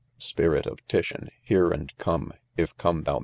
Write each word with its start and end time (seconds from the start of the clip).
—Spirit 0.31 0.65
of 0.65 0.79
Titian! 0.87 1.29
hear, 1.43 1.69
and 1.69 1.93
some, 2.03 2.33
If 2.57 2.75
come 2.75 3.03
thou. 3.03 3.19